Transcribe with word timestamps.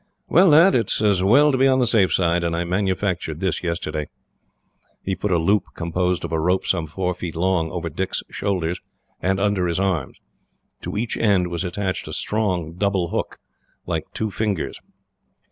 "Well, 0.27 0.47
lad, 0.47 0.73
it 0.73 0.91
is 0.91 0.99
as 0.99 1.21
well 1.23 1.51
to 1.51 1.59
be 1.59 1.67
on 1.67 1.77
the 1.77 1.85
safe 1.85 2.11
side, 2.11 2.43
and 2.43 2.55
I 2.55 2.63
manufactured 2.63 3.39
this 3.39 3.61
yesterday." 3.61 4.09
He 5.03 5.15
put 5.15 5.29
a 5.31 5.37
loop, 5.37 5.65
composed 5.75 6.25
of 6.25 6.31
a 6.31 6.39
rope 6.39 6.65
some 6.65 6.87
four 6.87 7.13
feet 7.13 7.35
long, 7.35 7.69
over 7.69 7.87
Dick's 7.87 8.23
shoulders 8.31 8.79
and 9.21 9.39
under 9.39 9.67
his 9.67 9.79
arms. 9.79 10.19
To 10.81 10.97
each 10.97 11.17
end 11.17 11.49
was 11.49 11.63
attached 11.63 12.07
a 12.07 12.13
strong 12.13 12.73
double 12.73 13.09
hook, 13.09 13.37
like 13.85 14.05
two 14.11 14.31
fingers. 14.31 14.81